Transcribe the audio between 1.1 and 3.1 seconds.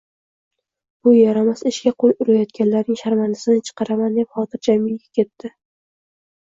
yaramas ishga qo`l urayotganlarning